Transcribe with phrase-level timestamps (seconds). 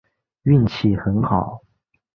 [0.41, 1.61] 运气很好